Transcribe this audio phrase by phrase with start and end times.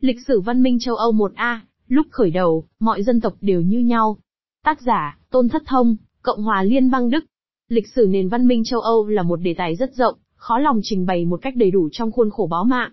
[0.00, 3.78] Lịch sử văn minh châu Âu 1A, lúc khởi đầu, mọi dân tộc đều như
[3.78, 4.16] nhau.
[4.64, 7.24] Tác giả, Tôn Thất Thông, Cộng hòa Liên bang Đức.
[7.68, 10.80] Lịch sử nền văn minh châu Âu là một đề tài rất rộng, khó lòng
[10.82, 12.90] trình bày một cách đầy đủ trong khuôn khổ báo mạng.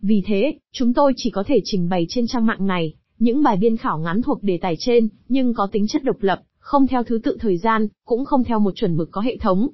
[0.00, 3.56] Vì thế, chúng tôi chỉ có thể trình bày trên trang mạng này, những bài
[3.56, 7.02] biên khảo ngắn thuộc đề tài trên, nhưng có tính chất độc lập, không theo
[7.02, 9.68] thứ tự thời gian, cũng không theo một chuẩn mực có hệ thống.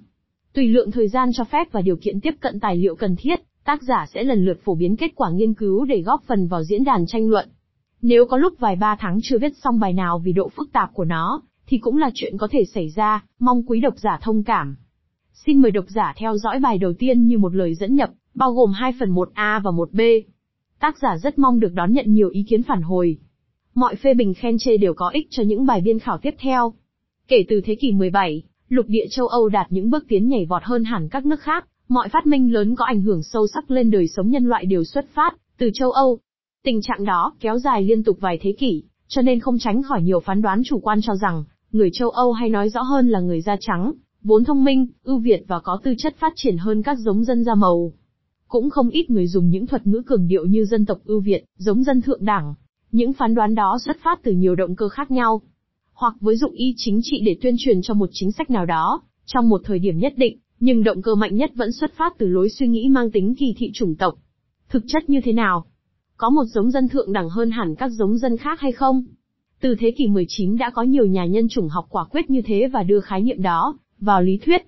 [0.53, 3.41] Tùy lượng thời gian cho phép và điều kiện tiếp cận tài liệu cần thiết,
[3.65, 6.65] tác giả sẽ lần lượt phổ biến kết quả nghiên cứu để góp phần vào
[6.65, 7.49] diễn đàn tranh luận.
[8.03, 10.95] Nếu có lúc vài ba tháng chưa viết xong bài nào vì độ phức tạp
[10.95, 14.43] của nó, thì cũng là chuyện có thể xảy ra, mong quý độc giả thông
[14.45, 14.77] cảm.
[15.33, 18.53] Xin mời độc giả theo dõi bài đầu tiên như một lời dẫn nhập, bao
[18.53, 20.23] gồm 2 phần 1A và 1B.
[20.81, 23.19] Tác giả rất mong được đón nhận nhiều ý kiến phản hồi.
[23.75, 26.73] Mọi phê bình khen chê đều có ích cho những bài biên khảo tiếp theo.
[27.29, 30.63] Kể từ thế kỷ 17, lục địa châu Âu đạt những bước tiến nhảy vọt
[30.65, 33.91] hơn hẳn các nước khác, mọi phát minh lớn có ảnh hưởng sâu sắc lên
[33.91, 36.19] đời sống nhân loại đều xuất phát từ châu Âu.
[36.65, 40.03] Tình trạng đó kéo dài liên tục vài thế kỷ, cho nên không tránh khỏi
[40.03, 43.21] nhiều phán đoán chủ quan cho rằng, người châu Âu hay nói rõ hơn là
[43.21, 43.93] người da trắng,
[44.23, 47.45] vốn thông minh, ưu việt và có tư chất phát triển hơn các giống dân
[47.45, 47.93] da màu.
[48.49, 51.45] Cũng không ít người dùng những thuật ngữ cường điệu như dân tộc ưu việt,
[51.57, 52.55] giống dân thượng đẳng.
[52.93, 55.43] Những phán đoán đó xuất phát từ nhiều động cơ khác nhau.
[55.93, 59.03] Hoặc với dụng ý chính trị để tuyên truyền cho một chính sách nào đó,
[59.27, 62.27] trong một thời điểm nhất định, nhưng động cơ mạnh nhất vẫn xuất phát từ
[62.27, 64.15] lối suy nghĩ mang tính kỳ thị chủng tộc.
[64.69, 65.65] Thực chất như thế nào?
[66.17, 69.05] Có một giống dân thượng đẳng hơn hẳn các giống dân khác hay không?
[69.61, 72.69] Từ thế kỷ 19 đã có nhiều nhà nhân chủng học quả quyết như thế
[72.73, 74.63] và đưa khái niệm đó vào lý thuyết.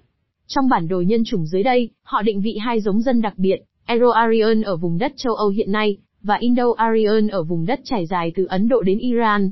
[0.47, 3.57] Trong bản đồ nhân chủng dưới đây, họ định vị hai giống dân đặc biệt,
[3.87, 8.33] Euro-Aryan ở vùng đất châu Âu hiện nay, và Indo-Aryan ở vùng đất trải dài
[8.35, 9.51] từ Ấn Độ đến Iran.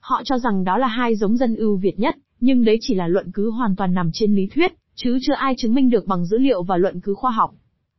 [0.00, 3.08] Họ cho rằng đó là hai giống dân ưu việt nhất, nhưng đấy chỉ là
[3.08, 6.26] luận cứ hoàn toàn nằm trên lý thuyết, chứ chưa ai chứng minh được bằng
[6.26, 7.54] dữ liệu và luận cứ khoa học.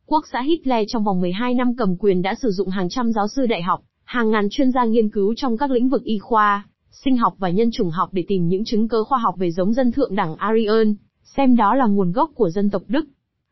[0.06, 3.28] Quốc xã Hitler trong vòng 12 năm cầm quyền đã sử dụng hàng trăm giáo
[3.28, 6.66] sư đại học, hàng ngàn chuyên gia nghiên cứu trong các lĩnh vực y khoa,
[7.04, 9.72] sinh học và nhân chủng học để tìm những chứng cứ khoa học về giống
[9.72, 10.94] dân thượng đẳng Aryan,
[11.36, 13.06] xem đó là nguồn gốc của dân tộc Đức.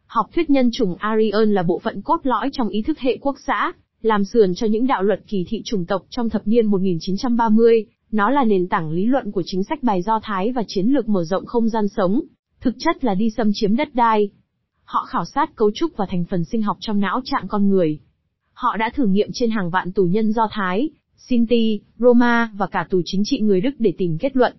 [0.07, 3.37] Học thuyết nhân chủng Aryan là bộ phận cốt lõi trong ý thức hệ quốc
[3.47, 7.87] xã, làm sườn cho những đạo luật kỳ thị chủng tộc trong thập niên 1930,
[8.13, 11.09] nó là nền tảng lý luận của chính sách bài Do Thái và chiến lược
[11.09, 12.21] mở rộng không gian sống,
[12.65, 14.31] thực chất là đi xâm chiếm đất đai.
[14.85, 18.01] Họ khảo sát cấu trúc và thành phần sinh học trong não trạng con người.
[18.53, 22.87] Họ đã thử nghiệm trên hàng vạn tù nhân Do Thái, Sinti, Roma và cả
[22.91, 24.57] tù chính trị người Đức để tìm kết luận.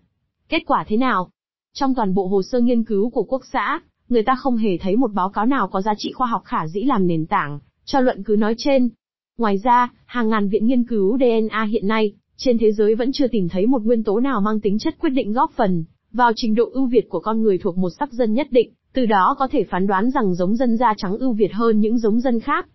[0.50, 1.30] Kết quả thế nào?
[1.74, 3.80] Trong toàn bộ hồ sơ nghiên cứu của quốc xã,
[4.10, 6.68] người ta không hề thấy một báo cáo nào có giá trị khoa học khả
[6.68, 8.90] dĩ làm nền tảng cho luận cứ nói trên.
[9.38, 13.28] Ngoài ra, hàng ngàn viện nghiên cứu DNA hiện nay, trên thế giới vẫn chưa
[13.28, 16.56] tìm thấy một nguyên tố nào mang tính chất quyết định góp phần vào trình
[16.56, 19.48] độ ưu việt của con người thuộc một sắc dân nhất định, từ đó có
[19.52, 22.68] thể phán đoán rằng giống dân da trắng ưu việt hơn những giống dân khác.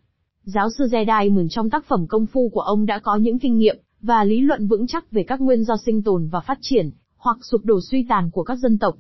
[0.45, 3.59] Giáo sư Jedi Mừng trong tác phẩm công phu của ông đã có những kinh
[3.59, 6.91] nghiệm và lý luận vững chắc về các nguyên do sinh tồn và phát triển,
[7.17, 8.97] hoặc sụp đổ suy tàn của các dân tộc.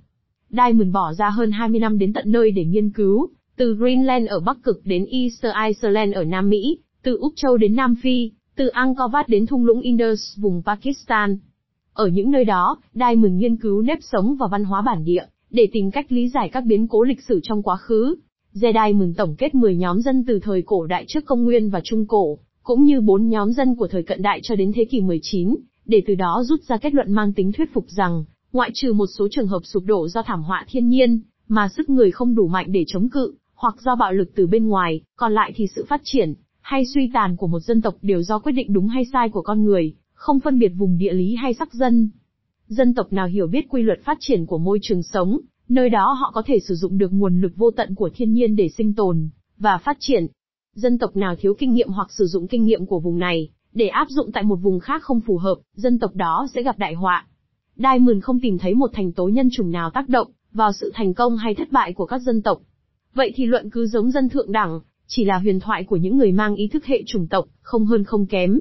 [0.51, 4.41] Diamond bỏ ra hơn 20 năm đến tận nơi để nghiên cứu, từ Greenland ở
[4.41, 8.69] Bắc Cực đến Easter Island ở Nam Mỹ, từ Úc Châu đến Nam Phi, từ
[8.69, 11.39] Angkor Wat đến thung lũng Indus vùng Pakistan.
[12.01, 15.69] Ở những nơi đó, Diamond nghiên cứu nếp sống và văn hóa bản địa, để
[15.73, 18.15] tìm cách lý giải các biến cố lịch sử trong quá khứ.
[18.55, 21.81] Jedi mừng tổng kết 10 nhóm dân từ thời cổ đại trước công nguyên và
[21.85, 25.01] trung cổ, cũng như 4 nhóm dân của thời cận đại cho đến thế kỷ
[25.01, 28.93] 19, để từ đó rút ra kết luận mang tính thuyết phục rằng, ngoại trừ
[28.93, 32.35] một số trường hợp sụp đổ do thảm họa thiên nhiên, mà sức người không
[32.35, 35.67] đủ mạnh để chống cự, hoặc do bạo lực từ bên ngoài, còn lại thì
[35.75, 38.89] sự phát triển, hay suy tàn của một dân tộc đều do quyết định đúng
[38.89, 42.11] hay sai của con người, không phân biệt vùng địa lý hay sắc dân.
[42.67, 46.13] Dân tộc nào hiểu biết quy luật phát triển của môi trường sống, nơi đó
[46.13, 48.95] họ có thể sử dụng được nguồn lực vô tận của thiên nhiên để sinh
[48.95, 50.27] tồn và phát triển.
[50.75, 53.89] Dân tộc nào thiếu kinh nghiệm hoặc sử dụng kinh nghiệm của vùng này để
[53.89, 56.95] áp dụng tại một vùng khác không phù hợp, dân tộc đó sẽ gặp đại
[56.95, 57.27] họa.
[57.77, 61.15] Diamond không tìm thấy một thành tố nhân chủng nào tác động vào sự thành
[61.15, 62.61] công hay thất bại của các dân tộc.
[63.15, 66.33] Vậy thì luận cứ giống dân thượng đẳng, chỉ là huyền thoại của những người
[66.33, 68.61] mang ý thức hệ chủng tộc, không hơn không kém.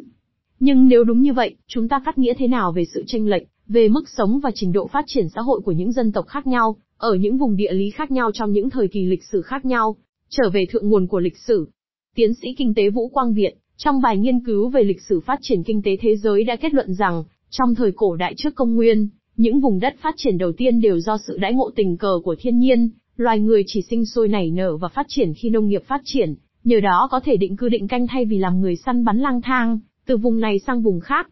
[0.60, 3.44] Nhưng nếu đúng như vậy, chúng ta cắt nghĩa thế nào về sự tranh lệch,
[3.68, 6.48] về mức sống và trình độ phát triển xã hội của những dân tộc khác
[6.48, 9.66] nhau, ở những vùng địa lý khác nhau trong những thời kỳ lịch sử khác
[9.66, 9.96] nhau,
[10.30, 11.70] trở về thượng nguồn của lịch sử.
[12.16, 15.40] Tiến sĩ kinh tế Vũ Quang Viện, trong bài nghiên cứu về lịch sử phát
[15.42, 18.76] triển kinh tế thế giới đã kết luận rằng, trong thời cổ đại trước công
[18.76, 19.08] nguyên,
[19.38, 22.36] những vùng đất phát triển đầu tiên đều do sự đãi ngộ tình cờ của
[22.40, 25.84] thiên nhiên, loài người chỉ sinh sôi nảy nở và phát triển khi nông nghiệp
[25.88, 29.06] phát triển, nhờ đó có thể định cư định canh thay vì làm người săn
[29.06, 29.80] bắn lang thang,
[30.10, 31.30] từ vùng này sang vùng khác.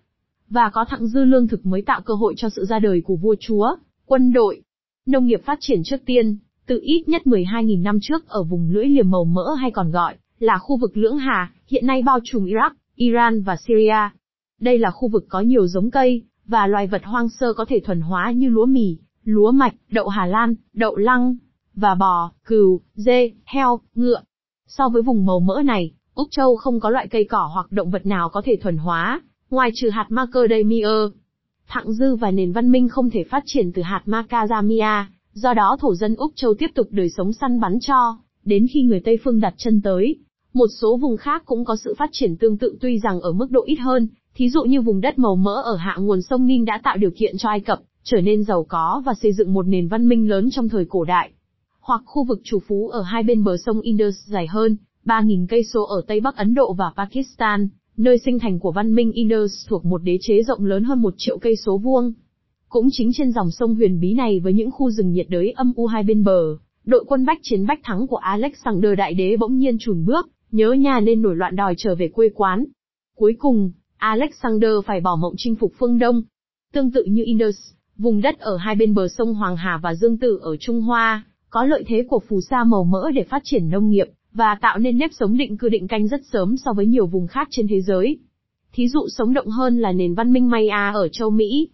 [0.50, 3.16] Và có thặng dư lương thực mới tạo cơ hội cho sự ra đời của
[3.16, 3.76] vua chúa,
[4.06, 4.62] quân đội.
[5.06, 8.86] Nông nghiệp phát triển trước tiên, từ ít nhất 12.000 năm trước ở vùng lưỡi
[8.86, 12.46] liềm màu mỡ hay còn gọi là khu vực Lưỡng Hà, hiện nay bao trùm
[12.46, 14.10] Iraq, Iran và Syria.
[14.62, 17.80] Đây là khu vực có nhiều giống cây, và loài vật hoang sơ có thể
[17.80, 21.36] thuần hóa như lúa mì, lúa mạch, đậu Hà Lan, đậu lăng,
[21.76, 24.22] và bò, cừu, dê, heo, ngựa.
[24.68, 27.90] So với vùng màu mỡ này, Úc Châu không có loại cây cỏ hoặc động
[27.90, 30.88] vật nào có thể thuần hóa, ngoài trừ hạt macadamia.
[31.68, 35.78] Thặng dư và nền văn minh không thể phát triển từ hạt macadamia, do đó
[35.80, 39.18] thổ dân Úc Châu tiếp tục đời sống săn bắn cho, đến khi người Tây
[39.24, 40.16] Phương đặt chân tới.
[40.54, 43.52] Một số vùng khác cũng có sự phát triển tương tự tuy rằng ở mức
[43.52, 46.66] độ ít hơn, thí dụ như vùng đất màu mỡ ở hạ nguồn sông Ninh
[46.66, 49.68] đã tạo điều kiện cho Ai Cập trở nên giàu có và xây dựng một
[49.68, 51.32] nền văn minh lớn trong thời cổ đại.
[51.80, 54.78] Hoặc khu vực chủ phú ở hai bên bờ sông Indus dài hơn
[55.08, 57.68] 3.000 cây số ở Tây Bắc Ấn Độ và Pakistan,
[57.98, 61.14] nơi sinh thành của văn minh Indus thuộc một đế chế rộng lớn hơn một
[61.18, 62.14] triệu cây số vuông.
[62.70, 65.74] Cũng chính trên dòng sông huyền bí này với những khu rừng nhiệt đới âm
[65.76, 69.58] u hai bên bờ, đội quân bách chiến bách thắng của Alexander Đại Đế bỗng
[69.58, 72.66] nhiên chùn bước, nhớ nhà nên nổi loạn đòi trở về quê quán.
[73.16, 76.22] Cuối cùng, Alexander phải bỏ mộng chinh phục phương Đông.
[76.74, 77.56] Tương tự như Indus,
[77.98, 81.26] vùng đất ở hai bên bờ sông Hoàng Hà và Dương Tử ở Trung Hoa,
[81.50, 84.80] có lợi thế của phù sa màu mỡ để phát triển nông nghiệp, và tạo
[84.80, 87.68] nên nếp sống định cư định canh rất sớm so với nhiều vùng khác trên
[87.68, 88.18] thế giới.
[88.74, 91.70] Thí dụ sống động hơn là nền văn minh Maya ở châu Mỹ.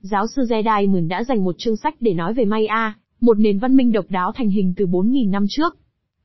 [0.00, 3.58] Giáo sư Jedi Mừng đã dành một chương sách để nói về Maya, một nền
[3.58, 5.76] văn minh độc đáo thành hình từ 4.000 năm trước.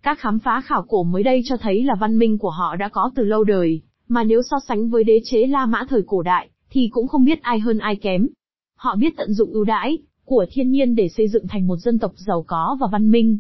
[0.03, 2.89] Các khám phá khảo cổ mới đây cho thấy là văn minh của họ đã
[2.89, 6.21] có từ lâu đời, mà nếu so sánh với đế chế La Mã thời cổ
[6.21, 8.27] đại, thì cũng không biết ai hơn ai kém.
[8.75, 11.99] Họ biết tận dụng ưu đãi của thiên nhiên để xây dựng thành một dân
[11.99, 13.39] tộc giàu có và văn minh.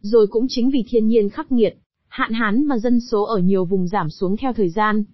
[0.00, 1.78] Rồi cũng chính vì thiên nhiên khắc nghiệt,
[2.16, 5.04] hạn hán mà dân số ở nhiều vùng giảm xuống theo thời gian.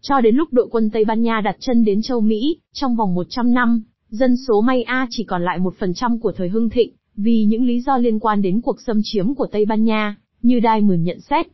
[0.00, 3.14] Cho đến lúc đội quân Tây Ban Nha đặt chân đến châu Mỹ, trong vòng
[3.14, 7.66] 100 năm, dân số Maya chỉ còn lại 1% của thời hưng thịnh, vì những
[7.66, 10.98] lý do liên quan đến cuộc xâm chiếm của Tây Ban Nha, như Đai Mười
[10.98, 11.46] nhận xét.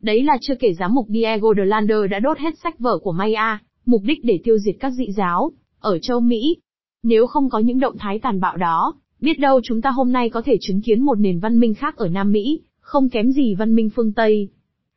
[0.00, 3.12] Đấy là chưa kể giám mục Diego de Lander đã đốt hết sách vở của
[3.12, 6.56] Maya, mục đích để tiêu diệt các dị giáo, ở châu Mỹ.
[7.02, 10.30] Nếu không có những động thái tàn bạo đó, biết đâu chúng ta hôm nay
[10.30, 13.54] có thể chứng kiến một nền văn minh khác ở Nam Mỹ, không kém gì
[13.54, 14.48] văn minh phương Tây.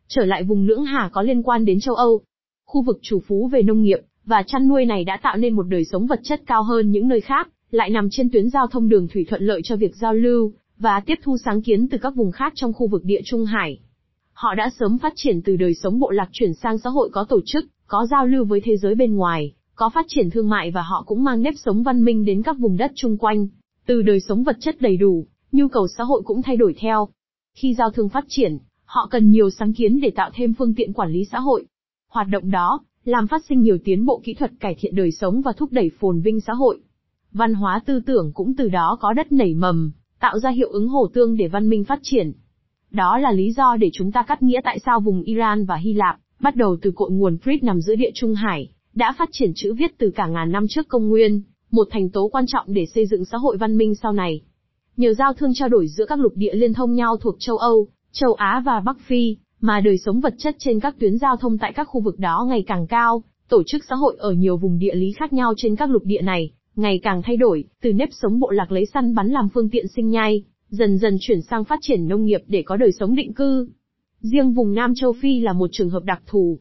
[0.07, 2.21] Trở lại vùng lưỡng hà có liên quan đến châu Âu.
[2.65, 5.63] Khu vực chủ phú về nông nghiệp và chăn nuôi này đã tạo nên một
[5.63, 8.89] đời sống vật chất cao hơn những nơi khác, lại nằm trên tuyến giao thông
[8.89, 12.15] đường thủy thuận lợi cho việc giao lưu và tiếp thu sáng kiến từ các
[12.15, 13.80] vùng khác trong khu vực địa Trung Hải.
[14.33, 17.25] Họ đã sớm phát triển từ đời sống bộ lạc chuyển sang xã hội có
[17.30, 20.71] tổ chức, có giao lưu với thế giới bên ngoài, có phát triển thương mại
[20.71, 23.47] và họ cũng mang nếp sống văn minh đến các vùng đất chung quanh.
[23.86, 27.09] Từ đời sống vật chất đầy đủ, nhu cầu xã hội cũng thay đổi theo.
[27.60, 30.94] Khi giao thương phát triển, họ cần nhiều sáng kiến để tạo thêm phương tiện
[30.94, 31.66] quản lý xã hội.
[32.12, 35.42] Hoạt động đó, làm phát sinh nhiều tiến bộ kỹ thuật cải thiện đời sống
[35.42, 36.80] và thúc đẩy phồn vinh xã hội.
[37.32, 40.88] Văn hóa tư tưởng cũng từ đó có đất nảy mầm, tạo ra hiệu ứng
[40.88, 42.32] hồ tương để văn minh phát triển.
[42.92, 45.94] Đó là lý do để chúng ta cắt nghĩa tại sao vùng Iran và Hy
[45.94, 49.52] Lạp, bắt đầu từ cội nguồn Crete nằm giữa địa Trung Hải, đã phát triển
[49.56, 51.42] chữ viết từ cả ngàn năm trước công nguyên,
[51.72, 54.42] một thành tố quan trọng để xây dựng xã hội văn minh sau này.
[55.00, 57.88] Nhờ giao thương trao đổi giữa các lục địa liên thông nhau thuộc châu Âu,
[58.12, 61.57] châu Á và Bắc Phi, mà đời sống vật chất trên các tuyến giao thông
[61.57, 64.80] tại các khu vực đó ngày càng cao, tổ chức xã hội ở nhiều vùng
[64.80, 68.10] địa lý khác nhau trên các lục địa này, ngày càng thay đổi, từ nếp
[68.12, 71.63] sống bộ lạc lấy săn bắn làm phương tiện sinh nhai, dần dần chuyển sang
[71.63, 73.69] phát triển nông nghiệp để có đời sống định cư.
[74.22, 76.60] Riêng vùng Nam châu Phi là một trường hợp đặc thù.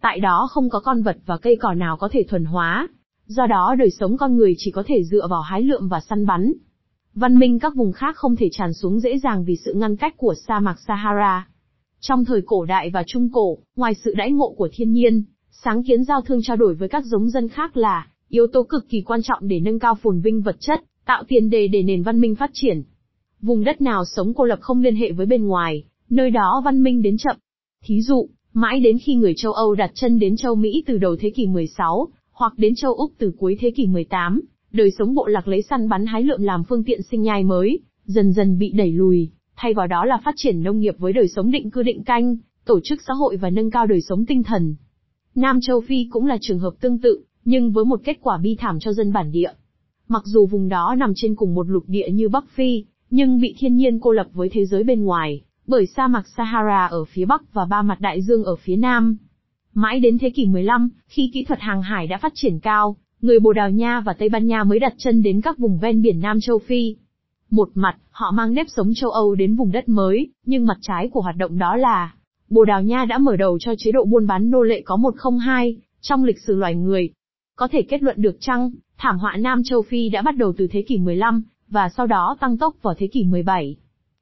[0.00, 2.88] Tại đó không có con vật và cây cỏ nào có thể thuần hóa,
[3.26, 6.26] do đó đời sống con người chỉ có thể dựa vào hái lượm và săn
[6.26, 6.52] bắn.
[7.16, 10.14] Văn minh các vùng khác không thể tràn xuống dễ dàng vì sự ngăn cách
[10.16, 11.48] của sa mạc Sahara.
[12.00, 15.82] Trong thời cổ đại và trung cổ, ngoài sự đãi ngộ của thiên nhiên, sáng
[15.82, 19.00] kiến giao thương trao đổi với các giống dân khác là yếu tố cực kỳ
[19.00, 22.20] quan trọng để nâng cao phồn vinh vật chất, tạo tiền đề để nền văn
[22.20, 22.82] minh phát triển.
[23.40, 26.82] Vùng đất nào sống cô lập không liên hệ với bên ngoài, nơi đó văn
[26.82, 27.36] minh đến chậm.
[27.84, 31.16] Thí dụ, mãi đến khi người châu Âu đặt chân đến châu Mỹ từ đầu
[31.16, 34.40] thế kỷ 16, hoặc đến châu Úc từ cuối thế kỷ 18,
[34.76, 37.80] đời sống bộ lạc lấy săn bắn hái lượm làm phương tiện sinh nhai mới,
[38.04, 41.28] dần dần bị đẩy lùi, thay vào đó là phát triển nông nghiệp với đời
[41.28, 44.42] sống định cư định canh, tổ chức xã hội và nâng cao đời sống tinh
[44.42, 44.74] thần.
[45.34, 48.56] Nam châu Phi cũng là trường hợp tương tự, nhưng với một kết quả bi
[48.58, 49.52] thảm cho dân bản địa.
[50.08, 53.54] Mặc dù vùng đó nằm trên cùng một lục địa như Bắc Phi, nhưng bị
[53.58, 57.24] thiên nhiên cô lập với thế giới bên ngoài, bởi sa mạc Sahara ở phía
[57.24, 59.16] Bắc và ba mặt đại dương ở phía Nam.
[59.74, 63.38] Mãi đến thế kỷ 15, khi kỹ thuật hàng hải đã phát triển cao, người
[63.40, 66.20] Bồ Đào Nha và Tây Ban Nha mới đặt chân đến các vùng ven biển
[66.20, 66.96] Nam châu Phi.
[67.50, 71.08] Một mặt, họ mang nếp sống châu Âu đến vùng đất mới, nhưng mặt trái
[71.12, 72.14] của hoạt động đó là,
[72.48, 75.76] Bồ Đào Nha đã mở đầu cho chế độ buôn bán nô lệ có 102,
[76.00, 77.10] trong lịch sử loài người.
[77.56, 80.66] Có thể kết luận được chăng, thảm họa Nam châu Phi đã bắt đầu từ
[80.70, 83.76] thế kỷ 15, và sau đó tăng tốc vào thế kỷ 17.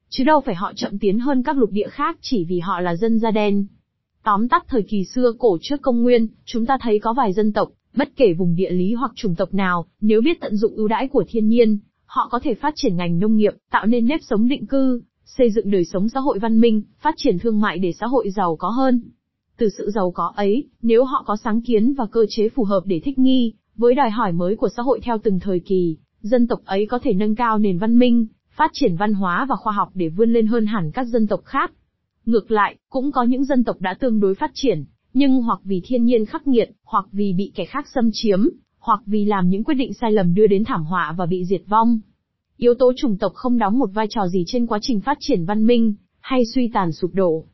[0.09, 2.97] Chứ đâu phải họ chậm tiến hơn các lục địa khác chỉ vì họ là
[2.97, 3.67] dân da đen.
[4.25, 7.53] Tóm tắt thời kỳ xưa cổ trước công nguyên, chúng ta thấy có vài dân
[7.53, 10.89] tộc, bất kể vùng địa lý hoặc chủng tộc nào, nếu biết tận dụng ưu
[10.89, 14.21] đãi của thiên nhiên, họ có thể phát triển ngành nông nghiệp, tạo nên nếp
[14.23, 17.79] sống định cư, xây dựng đời sống xã hội văn minh, phát triển thương mại
[17.79, 19.01] để xã hội giàu có hơn.
[19.57, 22.83] Từ sự giàu có ấy, nếu họ có sáng kiến và cơ chế phù hợp
[22.87, 26.47] để thích nghi với đòi hỏi mới của xã hội theo từng thời kỳ, dân
[26.47, 29.73] tộc ấy có thể nâng cao nền văn minh, phát triển văn hóa và khoa
[29.73, 31.73] học để vươn lên hơn hẳn các dân tộc khác.
[32.27, 34.85] Ngược lại, cũng có những dân tộc đã tương đối phát triển,
[35.15, 39.01] nhưng hoặc vì thiên nhiên khắc nghiệt, hoặc vì bị kẻ khác xâm chiếm, hoặc
[39.07, 42.01] vì làm những quyết định sai lầm đưa đến thảm họa và bị diệt vong.
[42.57, 45.45] Yếu tố chủng tộc không đóng một vai trò gì trên quá trình phát triển
[45.45, 47.45] văn minh, hay suy tàn sụp đổ.